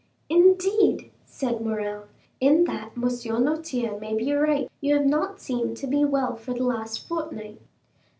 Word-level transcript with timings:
"Indeed?" 0.29 1.11
said 1.27 1.61
Morrel; 1.61 2.05
"in 2.39 2.63
that 2.63 2.93
M. 2.97 3.03
Noirtier 3.03 3.99
may 3.99 4.15
be 4.15 4.33
right; 4.33 4.67
you 4.81 4.95
have 4.95 5.05
not 5.05 5.39
seemed 5.39 5.77
to 5.77 5.85
be 5.85 6.03
well 6.05 6.35
for 6.35 6.55
the 6.55 6.63
last 6.63 7.07
fortnight." 7.07 7.61